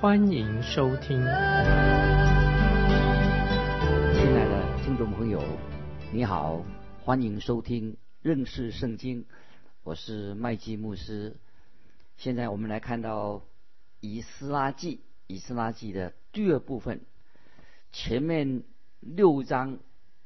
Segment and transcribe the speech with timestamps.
[0.00, 1.18] 欢迎收听。
[1.18, 1.26] 亲
[4.34, 5.44] 爱的听众朋友，
[6.10, 6.64] 你好，
[7.04, 9.26] 欢迎收听认识圣经，
[9.82, 11.36] 我是麦基牧师。
[12.16, 13.42] 现在我们来看到
[14.00, 17.02] 以斯拉记，以斯拉记的第二部分。
[17.92, 18.62] 前面
[19.00, 19.80] 六章，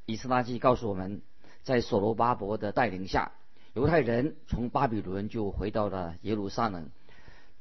[0.07, 1.21] 以斯拉记告诉我们，
[1.65, 3.33] 在所罗巴伯的带领下，
[3.73, 6.91] 犹太人从巴比伦就回到了耶路撒冷。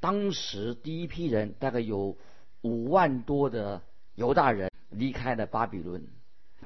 [0.03, 2.17] 当时第一批人大概有
[2.59, 3.81] 五万多的
[4.15, 6.05] 犹大人离开了巴比伦。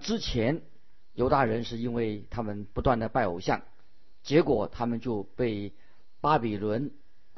[0.02, 0.64] 之前
[1.14, 3.62] 犹大人是因为他们不断的拜偶像，
[4.24, 5.72] 结果他们就被
[6.20, 6.90] 巴比伦。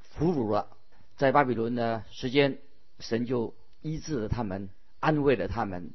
[0.02, 0.70] 俘虏了，
[1.18, 2.60] 在巴比伦的时间，
[3.00, 4.70] 神就医治了他们，
[5.02, 5.92] 安慰了他们。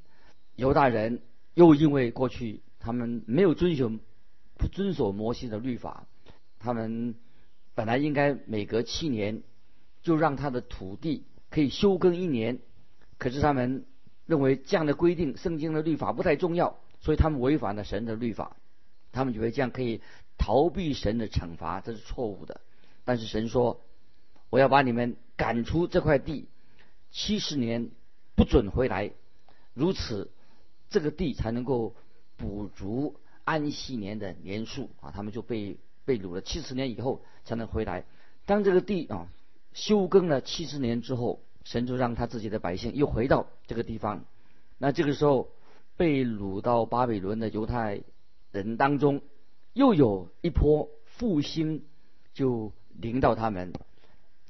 [0.54, 1.22] 犹大人
[1.54, 3.90] 又因为过去他们没有遵守
[4.58, 6.06] 不遵守摩西的律法，
[6.58, 7.14] 他们
[7.74, 9.42] 本来应该每隔七年
[10.04, 12.60] 就让他的土地可以休耕一年，
[13.18, 13.84] 可是他们
[14.26, 18.56] 认为这样的规定，圣经的律法不太重要，所以他们违反了神的律法。
[19.10, 20.00] 他们以为这样可以
[20.38, 22.60] 逃避神的惩罚，这是错误的。
[23.04, 23.80] 但是神说。
[24.50, 26.46] 我要把你们赶出这块地，
[27.10, 27.90] 七十年
[28.36, 29.10] 不准回来，
[29.72, 30.30] 如此
[30.90, 31.96] 这个地才能够
[32.36, 35.10] 补足安息年的年数啊！
[35.10, 38.04] 他们就被被掳了七十年以后才能回来。
[38.46, 39.26] 当这个地啊
[39.74, 44.24] 休耕了七十年之后，神就让他自己的百姓又回到这个地方。
[44.78, 45.50] 那这个时候
[45.96, 48.02] 被掳到巴比伦的犹太
[48.50, 49.20] 人当中，
[49.72, 51.84] 又有一波复兴
[52.32, 53.72] 就临到他们。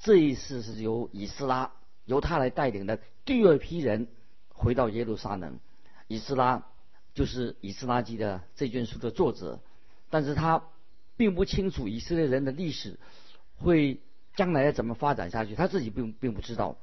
[0.01, 1.73] 这一次是由以斯拉
[2.05, 4.09] 由他来带领的第二批人
[4.49, 5.59] 回到耶路撒冷。
[6.07, 6.67] 以斯拉
[7.15, 9.61] 就是以斯拉记的这卷书的作者，
[10.11, 10.63] 但是他
[11.17, 12.99] 并不清楚以色列人的历史
[13.57, 14.01] 会
[14.35, 16.77] 将来要怎么发展下去，他自己并并不知道。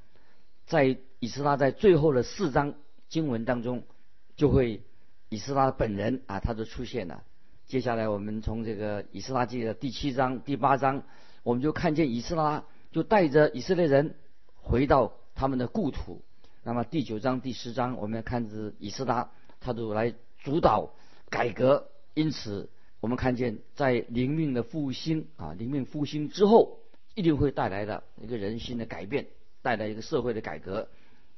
[0.66, 2.76] 在以斯拉在最后的四章
[3.10, 3.84] 经文当中，
[4.36, 4.82] 就会
[5.30, 7.24] 以斯拉本人啊，他就出现了。
[7.66, 11.04] 接下来我们从这个以斯拉记的第七章、第八章，
[11.44, 12.64] 我们就看见以斯拉。
[12.92, 14.16] 就带着以色列人
[14.54, 16.22] 回到他们的故土。
[16.62, 19.32] 那么第九章、第十章，我们看着以斯拉，
[19.62, 20.92] 他都来主导
[21.30, 21.88] 改革。
[22.16, 22.70] 因此，
[23.00, 26.81] 我们看见在灵命的复兴啊，灵命复兴之后，
[27.16, 29.28] 一定会带来的一个人心的改变，
[29.62, 30.88] 带来一个社会的改革。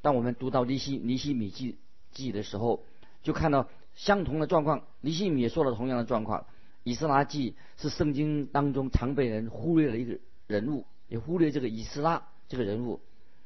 [0.01, 1.77] 当我们读到尼西尼西米记
[2.11, 2.83] 记的时候，
[3.21, 4.83] 就看到相同的状况。
[5.01, 6.45] 尼西米也说了同样的状况。
[6.83, 10.17] 以斯拉记是圣经当中常被人忽略的一个
[10.47, 10.85] 人物。
[11.07, 12.99] 也忽略这个以斯拉这个人物，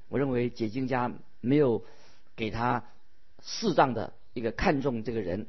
[0.08, 1.12] 我认为解经家
[1.42, 1.84] 没有
[2.36, 2.86] 给他
[3.44, 5.48] 适当的一个看重这个人，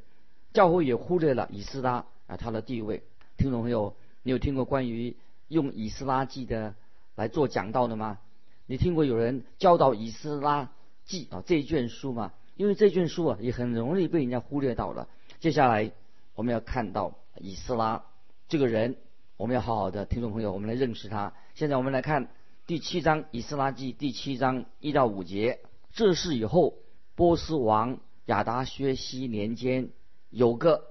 [0.52, 3.02] 教会也忽略了以斯拉啊他的地位。
[3.36, 3.94] 听众朋友，
[4.24, 5.14] 你有听过关于
[5.48, 6.74] 用以斯拉记的
[7.16, 8.18] 来做讲道的吗？
[8.66, 10.70] 你听过有人教导以斯拉
[11.04, 12.32] 记啊这一卷书吗？
[12.54, 15.08] 因为这卷书啊也很容易被人家忽略到了。
[15.40, 15.90] 接下来
[16.34, 18.04] 我们要看到以斯拉
[18.48, 18.96] 这个人。
[19.36, 21.32] 我们要好好的，听众朋友，我们来认识他。
[21.54, 22.28] 现在我们来看
[22.66, 25.60] 第七章《以斯拉记》第七章一到五节。
[25.92, 26.74] 这是以后，
[27.14, 29.90] 波斯王亚达薛西年间，
[30.30, 30.88] 有个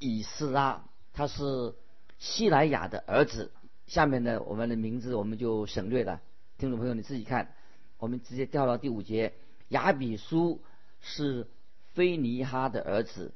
[0.00, 1.76] 以斯拉，他是
[2.18, 3.52] 希莱亚的儿子。
[3.86, 6.20] 下面呢，我们的名字我们就省略了。
[6.58, 7.54] 听众朋友，你自己看。
[7.98, 9.32] 我们直接调到第五节。
[9.68, 10.60] 亚比苏
[11.00, 11.46] 是
[11.94, 13.32] 菲尼哈的儿子，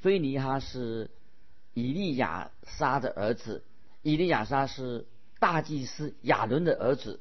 [0.00, 1.10] 菲尼哈是
[1.72, 3.64] 以利亚撒的儿子。
[4.02, 5.06] 以利亚撒是
[5.38, 7.20] 大祭司亚伦的儿子。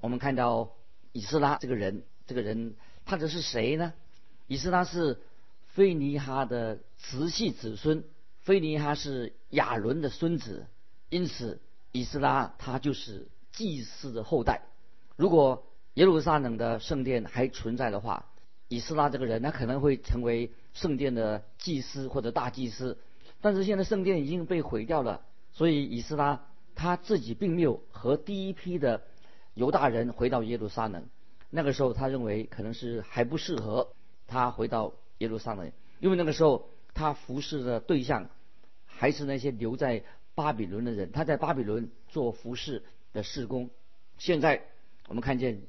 [0.00, 0.72] 我们看到
[1.12, 2.74] 以斯拉这个人，这个人
[3.04, 3.92] 他这是谁呢？
[4.46, 5.20] 以斯拉是
[5.66, 8.04] 菲尼哈的直系子孙，
[8.40, 10.66] 菲尼哈是亚伦的孙子，
[11.10, 11.60] 因此
[11.94, 14.62] 以斯拉他就是祭司的后代。
[15.14, 15.64] 如果
[15.94, 18.26] 耶路撒冷的圣殿还存在的话，
[18.66, 22.98] 以斯拉这个人他可能会成为圣殿的祭司或者大祭司。
[23.40, 25.24] 但是现在圣殿已经被毁掉了。
[25.52, 26.44] 所以以斯拉
[26.74, 29.04] 他自己并没有和第一批的
[29.54, 31.06] 犹大人回到耶路撒冷。
[31.48, 33.92] 那个时候他认为可能是还不适合
[34.26, 35.70] 他回到耶路撒冷，
[36.00, 38.28] 因为那个时候他服侍的对象
[38.84, 40.02] 还是那些留在
[40.34, 42.82] 巴比伦的人，他在巴比伦做服侍
[43.12, 43.70] 的事工。
[44.18, 44.62] 现在
[45.08, 45.62] 我们看见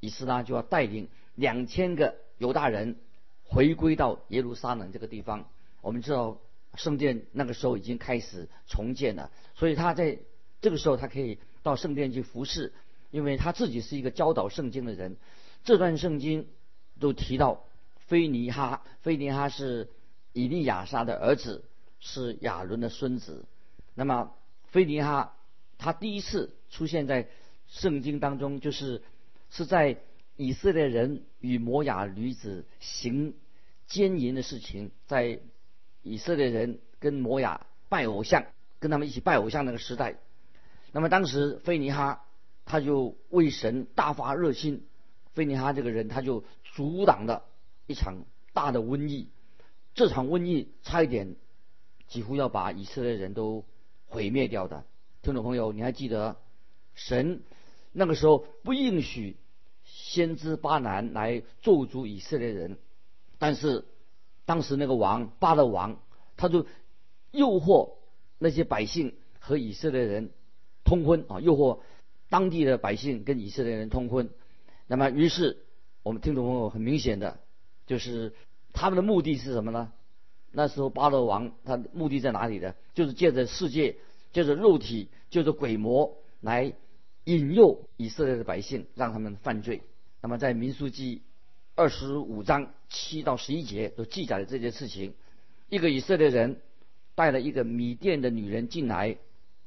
[0.00, 2.96] 以斯拉就要带领两千个犹大人
[3.44, 5.48] 回归到耶路撒冷这个地方。
[5.80, 6.40] 我们知道
[6.74, 10.18] 圣殿那个时候已经开始重建了，所以他在
[10.60, 12.72] 这个时候他可以到圣殿去服侍，
[13.10, 15.16] 因为他自己是一个教导圣经的人。
[15.64, 16.48] 这段圣经
[17.00, 17.64] 都提到
[17.98, 19.90] 菲尼哈，菲尼哈是
[20.32, 21.64] 以利亚撒的儿子，
[21.98, 23.44] 是亚伦的孙子。
[23.96, 24.32] 那么
[24.66, 25.34] 菲尼哈
[25.78, 27.28] 他第一次出现在
[27.66, 29.02] 圣经当中，就是
[29.50, 29.98] 是在
[30.36, 33.34] 以色列人与摩雅女子行
[33.86, 35.40] 奸淫的事情，在
[36.02, 38.46] 以色列人跟摩雅拜偶像，
[38.78, 40.18] 跟他们一起拜偶像那个时代。
[40.92, 42.24] 那么当时菲尼哈
[42.64, 44.86] 他就为神大发热心。
[45.32, 46.44] 菲尼哈这个人，他就
[46.74, 47.44] 阻挡了
[47.86, 49.30] 一场大的瘟疫，
[49.94, 51.36] 这场瘟疫差一点
[52.06, 53.64] 几乎要把以色列人都
[54.06, 54.84] 毁灭掉的。
[55.22, 56.36] 听众朋友，你还记得
[56.94, 57.42] 神
[57.92, 59.36] 那个时候不允许
[59.84, 62.78] 先知巴南来咒诅以色列人，
[63.38, 63.84] 但是
[64.44, 65.98] 当时那个王巴勒王，
[66.36, 66.66] 他就
[67.32, 67.94] 诱惑
[68.38, 70.30] 那些百姓和以色列人
[70.84, 71.80] 通婚啊，诱惑
[72.28, 74.30] 当地的百姓跟以色列人通婚。
[74.86, 75.64] 那么，于是
[76.02, 77.40] 我们听众朋友很明显的，
[77.86, 78.34] 就是
[78.72, 79.92] 他们的目的是什么呢？
[80.56, 82.74] 那时候巴勒王他目的在哪里呢？
[82.94, 83.96] 就是借着世界，
[84.32, 86.72] 借着肉体，借着鬼魔来
[87.24, 89.82] 引诱以色列的百姓，让他们犯罪。
[90.22, 91.20] 那么在民书记
[91.74, 95.12] 二十五章七到十一节都记载了这件事情：
[95.68, 96.62] 一个以色列人
[97.14, 99.18] 带了一个米甸的女人进来，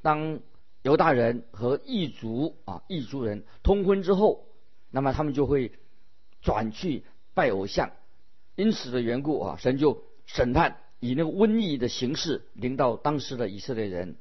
[0.01, 0.39] 当
[0.81, 4.43] 犹大人和异族啊异族人通婚之后。
[4.89, 5.71] 那么他们就会
[6.41, 7.03] 转去
[7.35, 7.91] 拜偶像，
[8.55, 10.03] 因此的缘故啊，神就
[10.33, 14.15] 审判以那个瘟疫的形式临到当时的以色列人。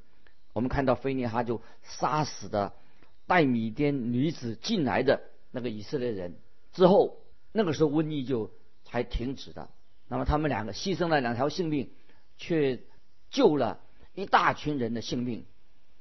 [0.53, 2.73] 我们看到菲尼哈就杀死的
[3.27, 5.21] 带米甸女子进来的
[5.51, 6.37] 那个以色列人
[6.73, 7.19] 之后，
[7.53, 8.51] 那个时候瘟疫就
[8.85, 9.69] 才停止的。
[10.09, 11.91] 那么他们两个牺牲了两条性命，
[12.39, 12.81] 却
[13.31, 13.81] 救了
[14.15, 15.45] 一大群人的性命。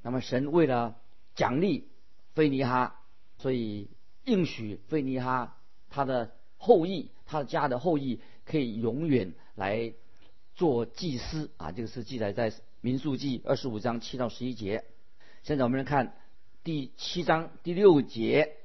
[0.02, 0.96] 那么神为了
[1.34, 1.88] 奖励
[2.34, 3.00] 菲尼哈，
[3.38, 3.88] 所以。
[4.24, 5.56] 应许费尼哈
[5.88, 9.92] 他的后裔，他的家的后裔可以永远来
[10.54, 11.72] 做祭司啊！
[11.72, 14.84] 这个是记载在民数记二十五章七到十一节。
[15.42, 16.14] 现在我们来看
[16.62, 18.56] 第七章第六节：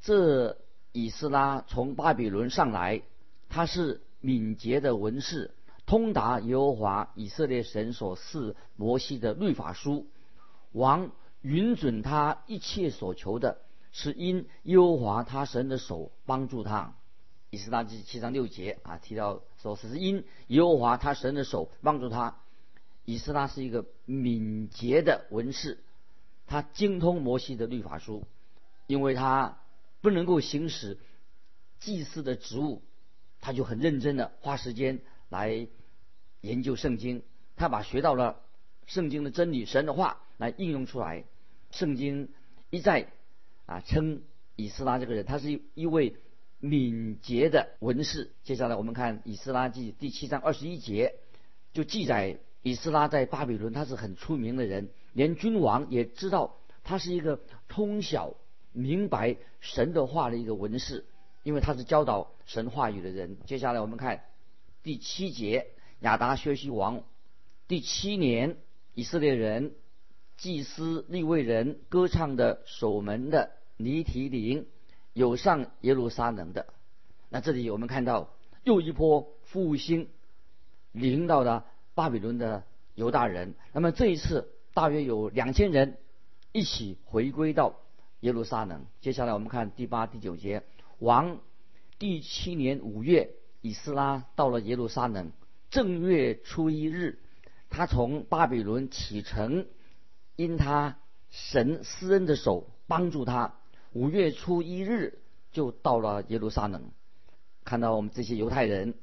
[0.00, 0.56] 这
[0.92, 3.02] 以斯拉从巴比伦上来，
[3.48, 5.50] 他是敏捷的文士，
[5.86, 10.06] 通达耶和华以色列神所赐摩西的律法书，
[10.70, 11.10] 王
[11.42, 13.58] 允准他一切所求的。
[13.90, 16.94] 是因耶和华他神的手帮助他，
[17.50, 22.36] 以斯拉记七章六节啊提到说是因耶和华他神的手帮助他。
[23.04, 25.78] 以斯拉是一个敏捷的文士，
[26.46, 28.24] 他精通摩西的律法书，
[28.86, 29.58] 因为他
[30.00, 30.98] 不能够行使
[31.80, 32.82] 祭祀的职务，
[33.40, 35.00] 他就很认真的花时间
[35.30, 35.68] 来
[36.42, 37.22] 研究圣经，
[37.56, 38.40] 他把学到了
[38.86, 41.24] 圣经的真理神的话来应用出来，
[41.70, 42.28] 圣经
[42.70, 43.08] 一再。
[43.64, 44.22] 啊，称
[44.56, 46.16] 以斯拉这个人，他是一位
[46.60, 48.32] 敏捷的文士。
[48.44, 51.14] 接下来我们看《以斯拉记》第七章二十一节，
[51.72, 58.34] 就记载以斯拉在巴比伦他是很出名的人，连君王也知道他是一个通晓
[58.72, 61.04] 明白神的话的一个文士，
[61.42, 63.38] 因为他是教导神话语的人。
[63.46, 64.24] 接下来我们看
[64.82, 65.68] 第七节，
[66.00, 67.04] 亚达薛西王
[67.68, 68.56] 第七年，
[68.94, 69.74] 以色列人
[70.36, 73.52] 祭司立位人歌唱的守门的。
[73.80, 74.66] 尼提林
[75.12, 76.66] 有上耶路撒冷的，
[77.28, 78.30] 那这里我们看到
[78.64, 80.08] 又一波复兴
[80.92, 83.54] 领导的巴比伦的犹大人。
[83.72, 85.98] 那么这一次大约有两千人
[86.52, 87.74] 一起回归到
[88.20, 88.86] 耶路撒冷。
[89.00, 90.62] 接下来我们看第八、第九节，
[90.98, 91.40] 王
[91.98, 95.32] 第七年五月，以斯拉到了耶路撒冷，
[95.70, 97.18] 正月初一日，
[97.70, 99.66] 他从巴比伦启程，
[100.36, 100.98] 因他
[101.30, 103.54] 神施恩的手帮助他。
[103.92, 105.18] 五月初一日
[105.52, 106.90] 就到了耶路撒冷，
[107.64, 108.94] 看到我们这些犹太人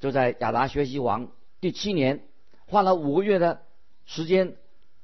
[0.00, 1.28] 就在亚达学习王
[1.60, 2.24] 第七年，
[2.66, 3.62] 花了五个月的
[4.06, 4.56] 时间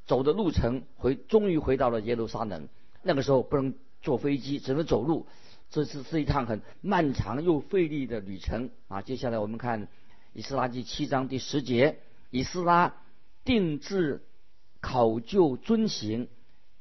[0.06, 2.68] 走的路程回，终于回到了耶路撒冷。
[3.02, 5.26] 那个时候不能坐飞机，只能走路，
[5.70, 9.02] 这是是一趟很漫长又费力的旅程啊！
[9.02, 9.88] 接下来我们看
[10.32, 11.98] 以斯拉第七章第十节，
[12.30, 12.94] 以斯拉
[13.44, 14.22] 定制
[14.80, 16.28] 考究遵行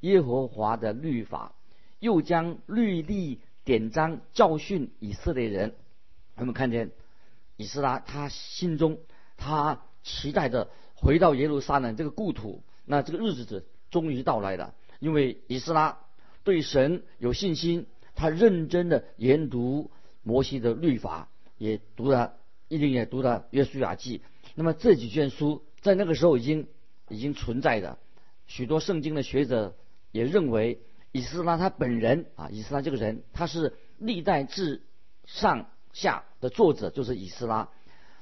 [0.02, 1.54] 耶和华的律法。
[2.00, 5.76] 又将律例典章教训以色列人。
[6.36, 6.92] 我们看见
[7.56, 9.00] 以斯拉，他心中
[9.38, 12.64] 他期待着回到耶路撒冷这个故土。
[12.86, 16.00] 那这个日子终于到来了，因为以斯拉
[16.44, 19.92] 对神有信心，他认真的研读
[20.24, 22.38] 摩西的律法，也读了，
[22.68, 24.20] 一定也读了《约书亚记》。
[24.56, 26.68] 那么这几卷书在那个时候已经
[27.10, 27.98] 已经存在的，
[28.46, 29.76] 许多圣经的学者
[30.12, 30.80] 也认为，
[31.12, 34.84] 以斯拉他本人啊，以斯拉这个人，他是历代至
[35.26, 37.70] 上下的作者，就是以斯拉。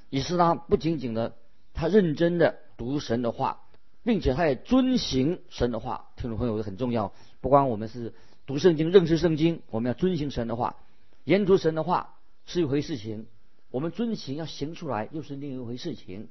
[0.10, 1.36] 以斯拉不仅仅的
[1.74, 3.63] 他认真的读神的话，
[4.04, 6.10] 并且他也遵行神的话。
[6.15, 7.12] 听众朋友很重要，
[7.42, 8.13] 不光我们是
[8.46, 10.77] 读圣经、认识圣经，我们要遵行神的话。
[11.24, 12.15] 研读神的话
[12.46, 13.25] 是一回事情，
[13.72, 16.30] 我们遵行要行出来又是另一回事情。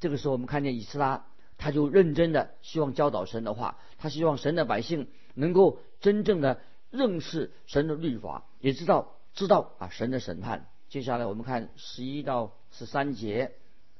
[0.00, 1.26] 这个时候，我们看见以斯拉，
[1.58, 6.60] 他就认真的希望教导神的话，他希望神的百姓能够真正的
[6.90, 10.66] 认识神的律法，也知道知道啊神的审判。
[10.88, 13.52] 接下来我们看十一到十三节，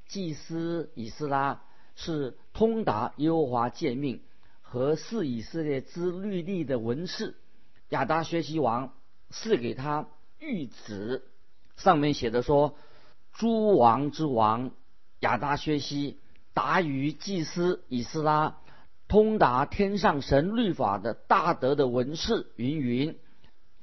[0.09, 1.62] 祭司以斯拉
[1.97, 4.23] 是通达耶和华诫命
[4.62, 7.37] 和是以色列之律例的文士，
[7.91, 8.93] 亚达学习王
[9.31, 10.09] 赐给他。
[10.41, 11.23] 谕旨
[11.76, 12.76] 上面写的说
[13.33, 14.73] ：“诸王之王
[15.21, 16.19] 亚达薛西
[16.53, 18.59] 达于祭司以斯拉，
[19.14, 23.16] 通达天上神律法的大德的文士云云，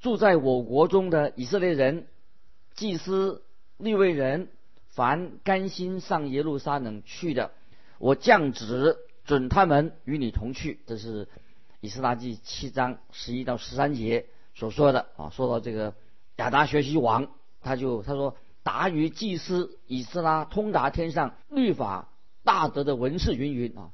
[0.01, 2.05] 住在我国中的以色列人、
[2.73, 3.41] 祭司、
[3.77, 4.49] 利未人，
[4.89, 7.51] 凡甘心上耶路撒冷去的，
[7.97, 11.29] 我降旨准他们与你同去。”这是
[11.79, 15.29] 以斯拉记七章十一到十三节所说的啊。
[15.29, 15.93] 说到这个。
[16.35, 17.29] 亚达学习王，
[17.61, 22.09] 他就他说：“达于祭司以斯拉，通达天上律法
[22.43, 23.91] 大德的文士云云啊，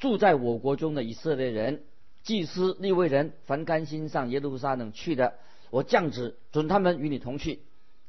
[0.00, 1.84] 住在我国中的以色列人、
[2.24, 5.34] 祭司、利未人，凡甘心上耶路撒冷去的，
[5.70, 7.60] 我降旨准他们与你同去。”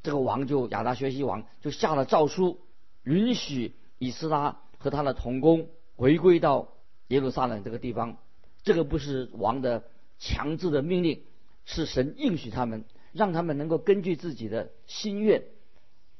[0.02, 2.58] 这个王就亚达学习王就下了诏书，
[3.04, 6.72] 允许以斯拉和他的同工回归到
[7.06, 8.16] 耶路撒冷这个地方。
[8.64, 9.84] 这个不是王的
[10.18, 11.22] 强制的命令，
[11.64, 12.84] 是神应许他们。
[13.12, 15.42] 让他们能够根据自己的心愿，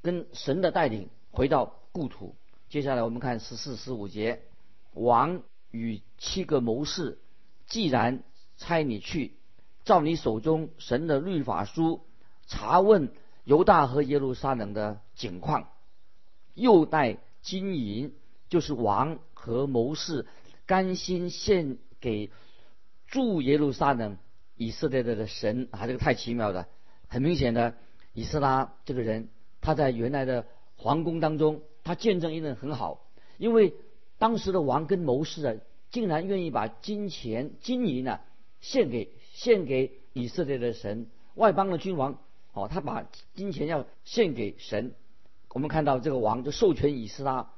[0.02, 2.36] 跟神的带领回到故土。
[2.68, 4.42] 接下来我们看十四、十五节，
[4.92, 7.18] 王与七个谋士，
[7.66, 8.22] 既然
[8.56, 9.34] 差你去，
[9.84, 12.06] 照你手中神的律法书
[12.46, 13.12] 查问
[13.44, 15.68] 犹大和耶路撒冷的景况，
[16.54, 18.12] 又带金银，
[18.48, 20.26] 就是王和谋士
[20.66, 22.30] 甘心献给
[23.08, 24.18] 住耶路撒冷
[24.56, 26.68] 以色列的的神啊，这个太奇妙了。
[27.08, 27.74] 很明显的，
[28.12, 29.28] 以斯拉这个人，
[29.60, 33.06] 他在原来的皇宫当中，他见证一人很好，
[33.38, 33.74] 因为
[34.22, 35.56] 当时的王跟谋士啊，
[35.90, 38.20] 竟然愿意把金钱、金银呢
[38.60, 42.20] 献给献给以色列的神，外邦的君王，
[42.52, 44.94] 哦，他把金钱要献给神。
[45.48, 47.50] 我们看到这个王就授权以斯拉，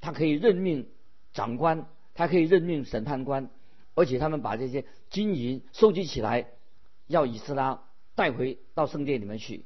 [0.00, 0.86] 他可以任命
[1.32, 3.50] 长官，他可以任命审判官，
[3.96, 6.46] 而且他们把这些金银收集起来，
[7.08, 7.82] 要以斯拉。
[8.14, 9.64] 带回到圣殿里面去。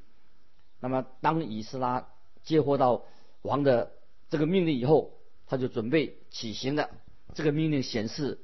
[0.79, 2.07] 那么，当以斯拉
[2.43, 3.03] 接获到
[3.41, 3.91] 王的
[4.29, 5.16] 这个命令以后，
[5.47, 6.89] 他就准备起行了。
[7.33, 8.39] 这个命令显示，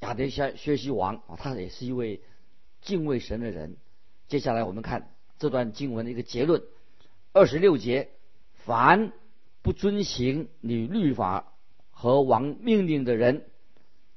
[0.00, 2.20] 亚德夏学习王啊，他也是一位
[2.80, 3.76] 敬畏神的人。
[4.28, 6.62] 接下来我们看这段经文的一个结论：
[7.32, 8.10] 二十六节，
[8.64, 9.12] 凡
[9.62, 11.52] 不遵行你律法
[11.90, 13.46] 和王命令的人，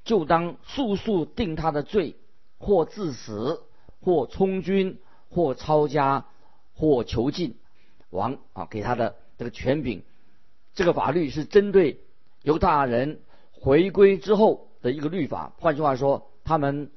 [0.04, 2.16] 就当速速定他的罪，
[2.60, 3.64] 或致死，
[4.02, 5.00] 或充军。
[5.28, 6.28] 或抄家，
[6.76, 7.58] 或囚禁，
[8.10, 10.02] 王啊给他的这个权柄，
[10.76, 12.00] 这个法律是针对
[12.46, 13.22] 犹大人
[13.52, 15.56] 回归之后的一个律法。
[15.58, 16.92] 换句话说，他们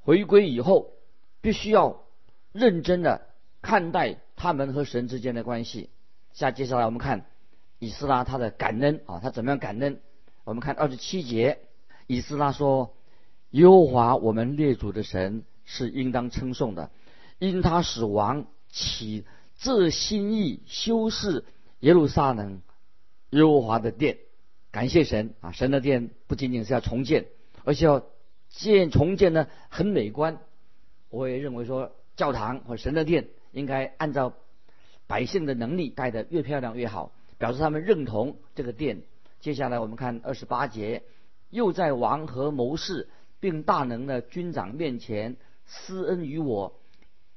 [0.00, 0.92] 回归以后，
[1.40, 2.04] 必须要
[2.52, 3.26] 认真的
[3.60, 5.90] 看待他们和神之间的关系。
[6.32, 7.26] 下接下来我们看
[7.80, 10.00] 以斯拉他的感恩啊，他怎么样感恩？
[10.44, 11.58] 我们看二十七节，
[12.06, 12.94] 以斯拉说
[13.50, 16.90] ：“耶和华我们列祖的神是应当称颂的。”
[17.40, 19.24] 因他使王起
[19.58, 21.44] 这心意修饰
[21.80, 22.62] 耶路撒冷
[23.30, 24.18] 耶和华的殿，
[24.76, 25.52] 感谢神啊！
[25.52, 27.28] 神的殿不仅仅是要重建，
[27.64, 28.04] 而且要
[28.50, 30.38] 建重建呢很美观。
[31.08, 34.34] 我也认为说教堂或神的殿应该按照
[35.06, 39.00] 百姓的能力盖得越漂亮越好，表示他们认同这个殿。
[39.40, 41.04] 接下来我们看二十八节，
[41.48, 43.08] 又在王和谋士
[43.40, 46.78] 并大能的军长面前施恩于我。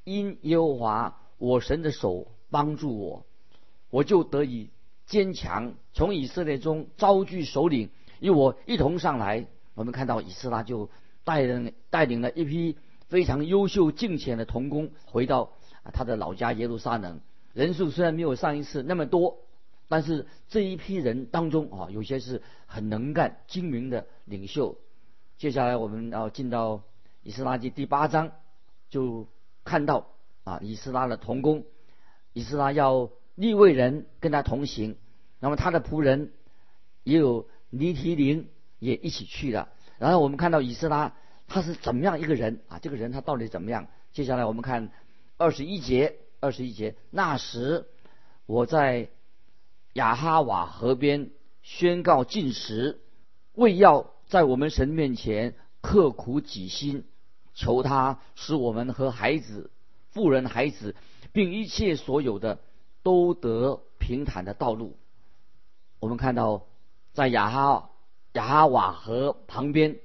[0.04, 3.26] 因耶和华我神的手帮助我，
[3.90, 4.72] 我就得以
[5.10, 5.74] 坚强。
[5.92, 7.90] 从以色列中招聚首领，
[8.22, 9.46] 与我一同上来。
[9.74, 10.90] 我们看到以斯拉就
[11.26, 12.78] 带领带领了一批
[13.10, 15.52] 非常优秀敬虔的童工回到
[15.92, 17.20] 他的老家耶路撒冷。
[17.52, 19.40] 人数虽然没有上一次那么多，
[19.90, 24.78] 但是这一批人当中啊，有些是很能干精明的领袖。
[25.38, 26.84] 接下来我们要进到
[27.24, 28.32] 以斯拉记第八章，
[28.90, 29.28] 就。
[29.66, 30.08] 看到
[30.46, 31.64] 啊，以斯拉的童工，
[32.34, 34.98] 以斯拉要利未人跟他同行，
[35.40, 36.34] 那么他的仆人
[37.06, 39.70] 也有尼提林也一起去了。
[39.98, 41.16] 然后我们看到以斯拉
[41.48, 42.80] 他是怎么样一个人啊？
[42.80, 43.88] 这个人他到底怎么样？
[44.12, 44.92] 接下来我们看
[45.38, 47.88] 二十一节，二十一节，那时
[48.46, 49.08] 我在
[49.94, 51.32] 雅哈瓦河边
[51.62, 53.00] 宣告禁食，
[53.54, 57.06] 为要在我们神面前刻苦己心，
[57.54, 59.72] 求他使我们和孩子、
[60.10, 60.94] 富人孩子，
[61.32, 62.60] 并一切所有的
[63.04, 64.98] 都得平坦的道路。
[66.00, 66.66] 我们看到
[67.14, 67.90] 在雅哈
[68.34, 69.98] 雅哈瓦河旁边，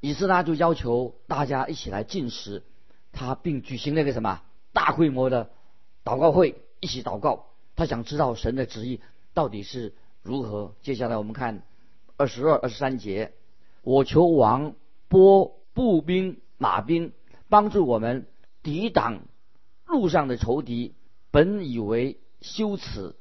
[0.00, 2.62] 以斯拉就要求大家一起来进食，
[3.12, 5.50] 他并举行那个什么大规模的
[6.04, 7.46] 祷告会，一起祷告。
[7.76, 9.00] 他想知道神的旨意
[9.32, 10.74] 到底是如何。
[10.80, 11.62] 接下来我们看
[12.16, 13.32] 二十二、二十三节，
[13.82, 14.74] 我求王
[15.08, 17.12] 拨步兵、马兵
[17.48, 18.26] 帮助我们
[18.62, 19.22] 抵挡
[19.86, 20.94] 路上的仇敌。
[21.30, 23.14] 本以为羞耻，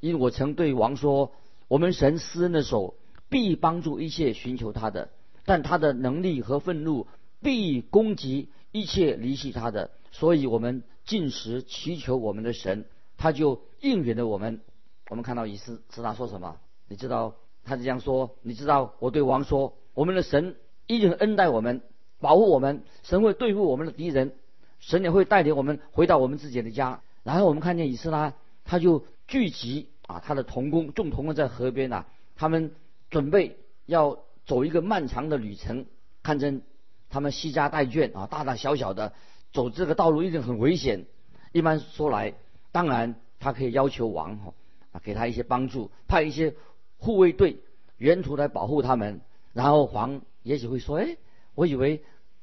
[0.00, 1.32] 因为我曾对王说，
[1.68, 2.94] 我们神施恩的手。
[3.30, 5.10] 必帮助一切寻求他的，
[5.44, 7.06] 但他的能力和愤怒
[7.42, 9.90] 必攻击一切离弃他的。
[10.12, 12.86] 所以，我们进食祈求我们的神，
[13.18, 14.62] 他就应允了我们。
[15.10, 16.56] 我们看到以斯斯拉说什么？
[16.88, 17.34] 你知道，
[17.66, 20.56] 他是这样说：你知道，我对王说，我们的神
[20.86, 21.82] 一定恩待我们，
[22.20, 24.32] 保护我们，神会对付我们的敌人，
[24.78, 27.02] 神也会带领我们回到我们自己的家。
[27.24, 28.32] 然后我们看见以斯拉，
[28.68, 32.06] 他就聚集啊，他的童工众童工在河边啊，
[32.36, 32.70] 他们。
[33.10, 33.56] 准备
[33.86, 35.86] 要走一个漫长的旅程，
[36.22, 36.60] 看见
[37.08, 39.14] 他们西家带眷啊，大大小小的
[39.50, 41.06] 走这个道路一定很危险。
[41.52, 42.34] 一般说来，
[42.70, 44.52] 当然他可以要求王哈
[44.92, 46.54] 啊给他一些帮助，派一些
[46.98, 47.60] 护卫队
[47.96, 49.22] 沿途来保护他们。
[49.54, 51.16] 然后王也许会说：“哎，
[51.54, 52.02] 我以为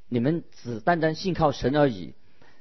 [0.09, 2.15] 你们只单单信靠神而已。”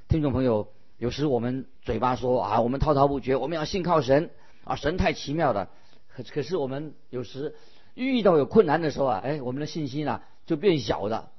[0.09, 4.31] 听众朋友，有时我们嘴巴说啊，我们滔滔不绝，我们要信靠神
[4.65, 5.71] 啊，神太奇妙了。
[6.09, 7.55] 可可是我们有时。
[7.97, 11.31] 遇到有困难的时候啊，哎，我们的信心呢就变小了。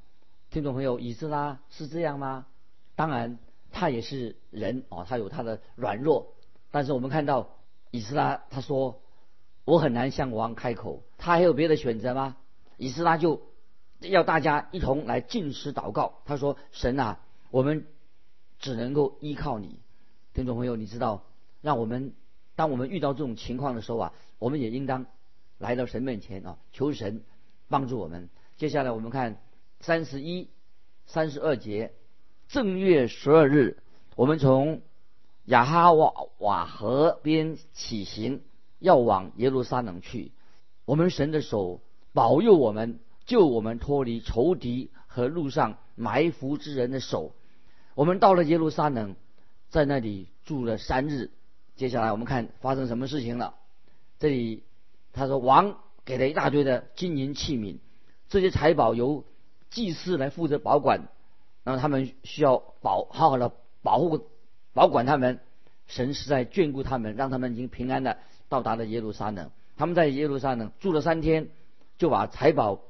[0.51, 2.45] 听众朋友，以斯拉是这样吗？
[2.95, 3.39] 当然，
[3.73, 6.27] 他也是人哦，他有他的软弱。
[6.71, 7.49] 但是我们看到
[7.91, 9.01] 以斯拉他说
[9.65, 12.37] ：“我很难向王开口。”他还有别的选择吗？
[12.77, 13.41] 以斯拉就
[13.99, 16.21] 要大家一同来进食祷告。
[16.23, 17.19] 他说：“神啊，
[17.51, 17.85] 我们
[18.59, 19.79] 只能够依靠你。”
[20.33, 21.23] 听众朋友，你知道，
[21.61, 22.13] 让我们
[22.55, 25.05] 当我们遇到这种情况的时候啊，我们也应当。
[25.57, 27.23] 来到神面前啊，求神
[27.69, 28.29] 帮助我们。
[28.57, 29.41] 接下来我们看
[29.79, 30.49] 三十一、
[31.05, 31.93] 三十二节，
[32.49, 33.77] 正月十二日，
[34.17, 34.81] 我们从
[35.45, 38.41] 亚哈瓦瓦河边起行，
[38.79, 40.33] 要往耶路撒冷去。
[40.83, 41.79] 我们神的手
[42.11, 47.33] 保佑我们，救我们脱离仇敌和路上埋伏之人的手。
[47.95, 49.15] 我们到了耶路撒冷，
[49.69, 51.31] 在那里住了三日。
[51.75, 53.55] 接下来我们看发生什么事情了。
[54.19, 54.63] 这里。
[55.17, 57.77] 他说：“王给了一大堆的金银器皿，
[58.27, 59.23] 这些财宝由
[59.69, 61.07] 祭司来负责保管，
[61.63, 64.27] 然后他们需要保好好的保护、
[64.73, 65.39] 保管他们。
[65.87, 68.17] 神是在眷顾他们，让他们已经平安的
[68.49, 69.49] 到达了耶路撒冷。
[69.77, 71.47] 他们在耶路撒冷住了三天，
[71.97, 72.81] 就把财宝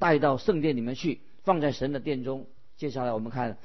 [0.00, 2.46] 带到圣殿里面去，放在神的殿中。
[2.76, 3.56] 接下来我们看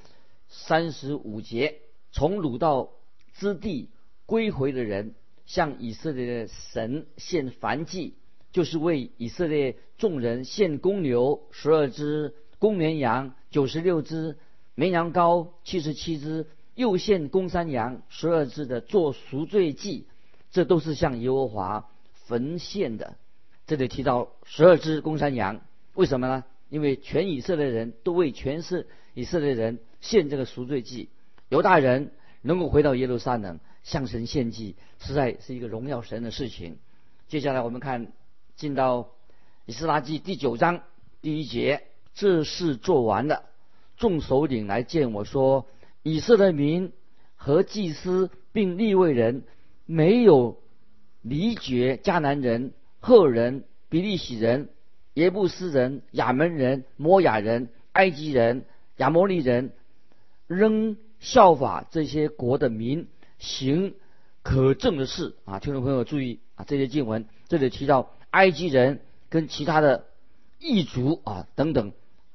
[0.48, 1.80] 三十五节：
[2.12, 2.92] 从鲁道
[3.34, 3.90] 之地
[4.26, 8.16] 归回的人。”向以色列的神献燔祭，
[8.54, 14.38] 就是为以色列众人献公牛十二只，公绵羊九十六只，
[14.74, 20.08] 绵羊羔七十七只，又献公山羊十二只的做赎罪祭，
[20.50, 23.18] 这都是向耶和华焚献的。
[23.68, 25.60] 这里提到十二只公山羊，
[25.94, 26.46] 为什么呢？
[26.70, 31.08] 因为全以色列人都为全是以色列人献这个赎罪祭，
[31.48, 32.12] 犹大人
[32.44, 33.60] 能够回到耶路撒冷。
[33.84, 36.78] 向神献祭，实在是一个荣耀神的事情。
[37.28, 38.14] 接下来我们看
[38.56, 39.10] 进到
[39.66, 40.84] 以斯拉记第九章
[41.22, 43.44] 第一节，这事做完了，
[43.98, 45.68] 众首领来见我说：
[46.02, 46.94] 以色列民
[47.36, 49.44] 和祭司并立位人
[49.86, 50.62] 没有
[51.22, 54.70] 离绝迦南人、赫人、比利洗人、
[55.16, 58.64] 耶布斯人、亚门人、摩亚人、埃及人、
[58.96, 59.74] 亚摩利人，
[60.48, 63.08] 仍效法这些国的民。
[63.40, 63.96] 行
[64.42, 70.06] 可证的事啊，听众朋友注意啊，这些经文这里提到埃及人跟其他的
[70.60, 71.92] 异族啊等等，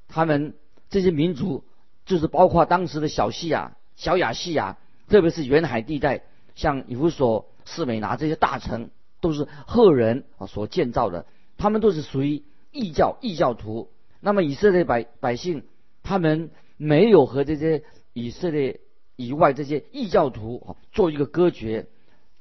[0.07, 0.53] 他们
[0.89, 1.63] 这些民族
[2.05, 6.21] 就是包括当时的小西亚、小亚细亚，特别是沿海地带，
[6.53, 11.25] 像以弗所、士美拿这些大城，都是赫人啊所建造的，
[11.57, 13.89] 他们都是属于异教、异教徒。
[14.19, 15.63] 那么以色列百百姓，
[16.03, 17.83] 他们没有和这些
[18.23, 18.81] 以色列。
[19.21, 21.87] 以外，这些异教徒，做一个割绝，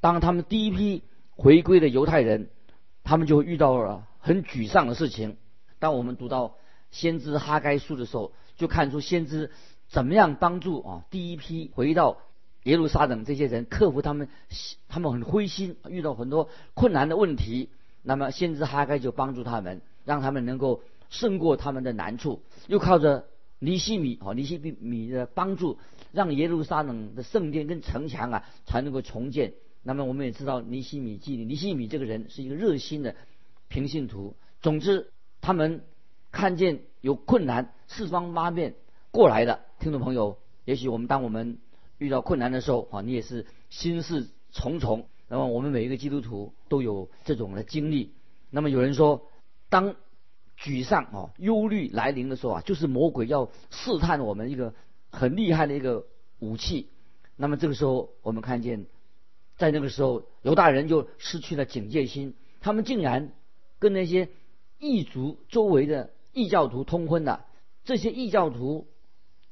[0.01, 2.51] 当他们第一批回归的犹太人，
[3.03, 5.39] 他们就遇到了很沮丧的事情。
[5.81, 6.55] 当我们读到
[6.93, 9.51] 先知哈该书的时候，就看出先知
[9.89, 12.19] 怎么样帮助啊第一批回到
[12.63, 14.29] 耶路撒冷这些人克服他们
[14.87, 17.71] 他们很灰心，遇到很多困难的问题。
[18.03, 23.27] 那么先知哈该就帮助他们，让他们能够胜过他们的难处，又靠着
[23.59, 25.79] 尼西米啊尼西米米的帮助，
[26.13, 29.55] 让耶路撒冷的圣殿跟城墙啊才能够重建。
[29.83, 33.17] 那么我们也知道尼西米记尼西米这个人是一个热心的
[33.69, 34.35] 平信徒。
[34.61, 35.11] 总之。
[35.41, 35.85] 他们
[36.33, 38.75] 看见有困难，四方八面
[39.13, 41.59] 过来的听众朋友，也许我们当我们
[41.97, 45.07] 遇到困难的时候啊，你也是心事重重。
[45.29, 48.13] 那么我们每一个基督徒都有这种的经历。
[48.51, 49.31] 那么有人说，
[49.69, 49.95] 当
[50.61, 54.75] 沮丧哦、忧虑来临的时候啊，就是魔鬼要试探我们一个
[55.11, 56.07] 很厉害的一个
[56.39, 56.89] 武器。
[57.37, 58.87] 那么这个时候，我们看见，
[59.57, 63.33] 在那个时候，犹大人就失去了警戒心，他们竟然
[63.79, 64.29] 跟那些。
[64.81, 67.47] 异族周围的异教徒通婚了，
[67.85, 68.87] 这些异教徒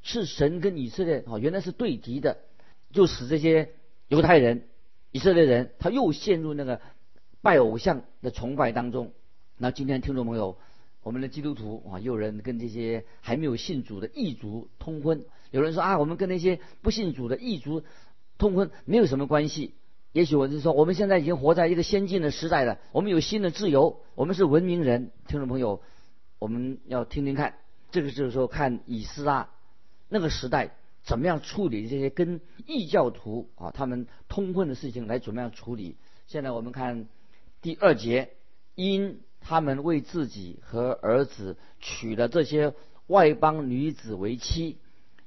[0.01, 2.39] 是神跟以色列哦，原来是对敌的，
[2.93, 3.71] 就使这些
[4.07, 4.69] 犹太人、
[5.11, 6.81] 以色列人他又陷入那个
[7.43, 9.11] 拜偶像的崇拜当中。
[9.57, 10.59] 那今天听众朋友，
[11.07, 17.85] 我们的基督徒啊，有人跟这些还没有信主的异族通婚，有人说啊，我们跟那些不信主的异族
[18.39, 19.75] 通婚没有什么关系。
[20.11, 25.13] 也许我就说，我们现在已经活在一个先进的时代了，我们有新的自由，我们是文明人。
[25.29, 25.81] 听众朋友，
[26.41, 27.55] 我们要听听看，
[27.93, 29.51] 这个就是说，看以斯拉
[30.09, 35.99] 那个时代怎么样处理这些跟异教徒啊他们通婚的事情，来怎么样处理。
[36.27, 37.07] 现在我们看
[37.63, 38.31] 第二节，
[38.75, 42.75] 因他们为自己和儿子娶了这些
[43.07, 44.79] 外邦女子为妻，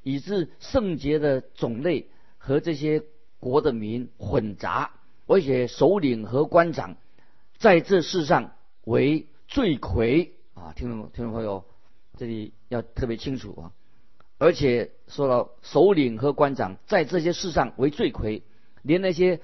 [0.04, 3.04] 以致圣洁的种类和这些。
[3.42, 4.92] 国的民混杂，
[5.26, 6.98] 而且首领和官长
[7.58, 8.52] 在这世上
[8.84, 10.74] 为罪魁啊！
[10.76, 11.64] 听众听众朋友，
[12.18, 13.72] 这里要特别清楚啊！
[14.40, 18.44] 而且说到首领和官长在这些事上为罪魁，
[18.82, 19.40] 连那些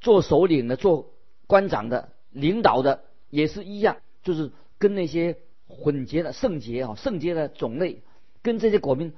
[0.00, 1.12] 做首领的、做
[1.46, 8.02] 官长的、领导的也是一样，就是跟那些混结的圣洁啊、圣洁的种类，
[8.42, 9.14] 跟这些国民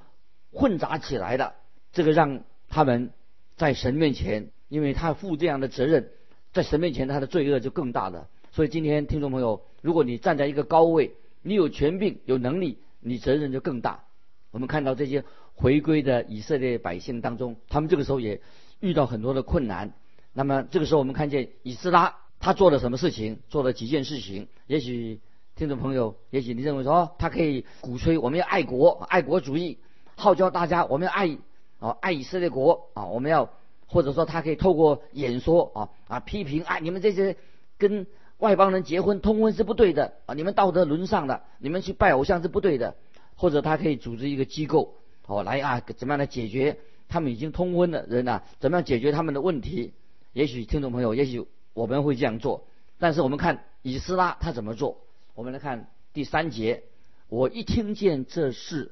[0.51, 1.55] 混杂起来的，
[1.91, 3.11] 这个让他们。
[3.55, 6.09] 在神面前，因为他负这样的责任，
[6.53, 8.27] 在神面前他的罪恶就更大了。
[8.51, 11.11] 所以今天听众朋友，如果你站在一个高位，
[11.43, 14.05] 你有权柄、有能力，你责任就更大。
[14.49, 15.23] 我们看到这些
[15.53, 18.41] 回归的以色列百姓当中，他们这个时候也
[18.79, 19.93] 遇到很多的困难。
[20.33, 23.39] 那么这个时候，我们看见以斯拉他做了什么事情？
[23.47, 24.49] 做了几件事情？
[24.67, 25.21] 也许
[25.55, 29.77] 听众朋友，也许你认为说他可以鼓吹我们要爱国、爱国主义，
[30.15, 31.37] 号召大家我们要爱。
[31.79, 33.07] 啊，爱以色列国啊！
[33.07, 33.49] 我们要
[33.87, 37.35] 或者说他可以透过演说啊啊批评啊，你们这些
[37.77, 42.95] 跟外邦人结婚通婚是不对的啊，你们道德沦丧的，你们去拜偶像是不对的。
[43.35, 44.95] 或者他可以组织一个机构
[45.27, 46.77] 哦来啊，怎么样来解决
[47.09, 48.43] 他们已经通婚的人啊？
[48.59, 49.91] 怎么样解决他们的问题？
[50.31, 52.65] 也许听众朋友，也许我们会这样做。
[52.99, 55.01] 但是我们看以斯拉他怎么做？
[55.35, 56.83] 我们来看第三节，
[57.27, 58.91] 我一听见这事，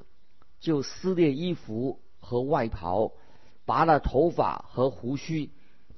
[0.59, 1.99] 就撕裂衣服。
[2.23, 3.13] 和外袍，
[3.65, 5.49] 拔了头发和胡须，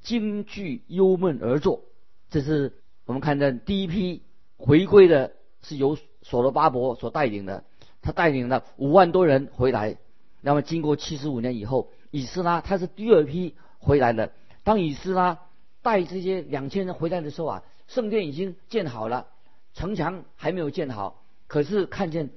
[0.03, 1.81] 惊惧忧闷而坐。
[2.29, 4.23] 这是我们看的第一批
[4.55, 7.65] 回归的，是由所罗巴伯所带领的。
[8.01, 9.97] 他带领了五万多人回来。
[10.39, 14.31] 那么经过七十五年以后，以斯拉他是第二批回来的。
[14.63, 15.41] 当以斯拉
[15.83, 19.27] 带这些两千人回来的时候啊，圣殿已经建好了，
[19.75, 21.23] 城墙还没有建好。
[21.45, 22.31] 可是看见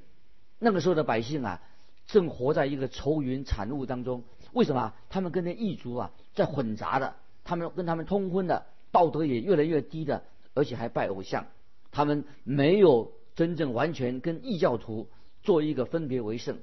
[0.58, 1.62] 那个时候的百姓啊。
[2.08, 4.92] 正活在一个愁云惨雾当中，为什么？
[5.10, 10.22] 他们跟那异族啊在混杂的，他们跟他们通婚的，道德也越来越低的，
[10.54, 11.48] 而且还拜偶像，
[11.90, 15.08] 他们没有真正完全跟异教徒
[15.42, 16.60] 做一个分别为圣，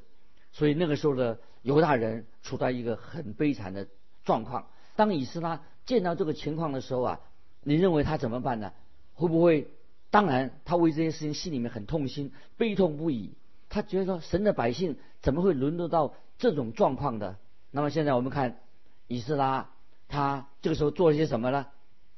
[0.54, 3.86] 所以那个时候的犹大人处在一个很悲惨的
[4.24, 4.68] 状况。
[4.96, 7.20] 当以斯拉见到这个情况的时候啊，
[7.64, 8.72] 你认为他怎么办呢？
[9.16, 9.68] 会不会？
[10.10, 13.32] 当然，他为这些事情心里面很痛心，悲痛不已。
[13.70, 17.38] 他觉得说，神的百姓怎么会沦落到这种状况的？
[17.72, 18.60] 那么现在我们看，
[19.08, 19.72] 以斯拉
[20.08, 21.66] 他这个时候做了些什么呢？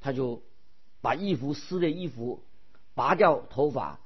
[0.02, 0.42] 他就
[1.00, 2.42] 把衣服撕裂衣服，
[2.94, 3.98] 拔掉头发。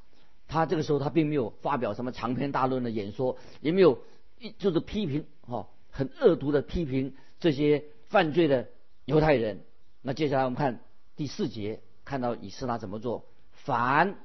[0.46, 3.98] 他这个时候他并没有发表什么长篇大论的演说，也没有
[4.38, 8.68] 一就是批评哈，很恶毒的批评这些犯罪的
[9.04, 9.60] 犹太人。
[10.02, 10.80] 那接下来我们看
[11.16, 13.24] 第四节，看到以斯拉怎么做？
[13.52, 14.16] 凡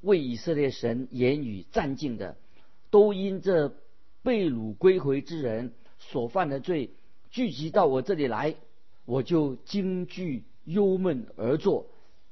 [0.00, 2.36] 为以色列神言语战敬的。
[2.88, 3.74] 都因这
[4.22, 6.90] 被掳归回之人所犯的罪
[7.30, 8.54] 聚集到我这里来，
[9.04, 11.86] 我就惊惧忧闷而坐，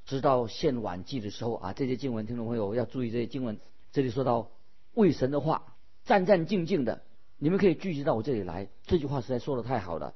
[0.05, 1.73] 直到献晚祭的时候啊。
[1.73, 3.59] 这些经文，听众朋友要注意这些经文。
[3.91, 4.49] 这里说到
[4.93, 7.01] 为神的话，战战兢兢的，
[7.37, 8.69] 你们可以聚集到我这里来。
[8.85, 10.15] 这句话实在说的太好了。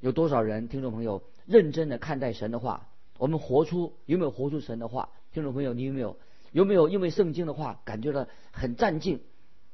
[0.00, 2.88] 有多少人，听众朋友认真的看待神的话？
[3.18, 5.08] 我们活出有没有活出神的话？
[5.32, 6.16] 听众朋友，你有没有
[6.52, 9.20] 有没有因为圣经的话感觉到很战尽？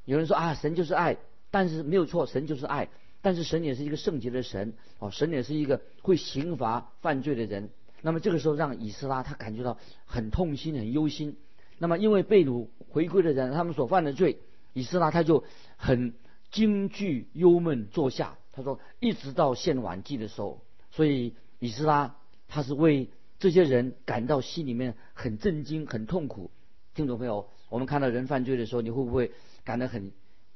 [0.05, 1.17] 有人说啊，神就是爱，
[1.51, 2.89] 但是没有错，神就是爱，
[3.21, 7.69] 但是神也是一个圣洁的神哦，神也是一个会刑罚犯罪的人。
[8.01, 11.37] 那么这个时候让以斯拉他感觉到很痛心、很忧心。
[11.77, 14.39] 那么因为被掳回归的人他们所犯的罪，
[14.73, 15.43] 以斯拉他就
[15.77, 16.13] 很
[16.51, 18.37] 惊惧、忧闷坐下。
[18.55, 22.15] 他说，一直到献晚祭的时候，所以以斯拉
[22.47, 26.51] 他是为这些人感到心里面很震惊、很痛苦。
[26.93, 29.33] 听众朋友，我们看到人犯罪的时候，你会不会
[29.65, 30.13] 感到很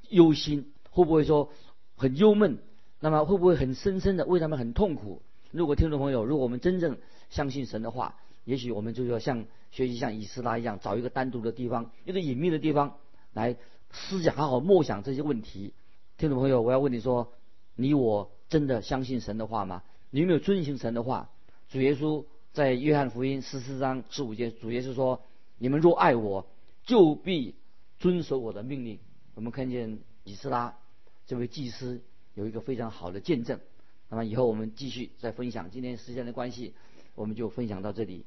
[0.07, 0.71] 忧心？
[0.89, 1.51] 会不会说
[1.97, 2.59] 很忧闷？
[3.01, 5.21] 那么会不会很深深的为他们很痛苦？
[5.51, 6.97] 如果听众朋友，如果我们真正
[7.29, 12.95] 相信神的话，也许我们就要像学习像以斯拉一样，找一个单独的地方，一个隐秘的地方
[13.33, 13.57] 来
[13.91, 15.73] 思想，好好默想这些问题。
[16.17, 17.33] 听众朋友，我要问你说。
[17.79, 19.83] 你我真的相信神的话吗？
[20.09, 21.29] 你有没有遵行神的话？
[21.69, 25.21] 主耶稣在约翰福音十四章十五节，主耶稣说
[25.57, 26.45] ：“你们若爱我，
[26.83, 27.55] 就必
[27.97, 28.99] 遵守我的命令。”
[29.33, 30.77] 我们看见以斯拉
[31.25, 32.01] 这位祭司
[32.33, 33.61] 有一个非常好的见证。
[34.09, 35.71] 那么以后我们继续再分享。
[35.71, 36.73] 今天时间的关系，
[37.15, 38.25] 我们就分享到这里。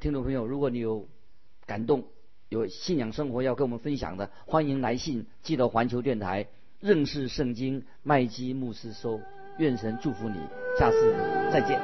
[0.00, 1.06] 听众朋友，如果你有
[1.66, 2.04] 感动、
[2.48, 6.48] 有信仰生活要跟我们分享的，欢迎来信寄到环球电台。
[6.84, 9.18] 认识圣经，麦基牧师说
[9.56, 10.36] ：“愿神祝福你，
[10.78, 11.14] 下次
[11.50, 11.80] 再见。”